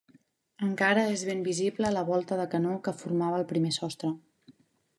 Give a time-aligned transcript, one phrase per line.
[0.67, 4.11] Encara és ben visible la volta de canó que formava el primer sostre.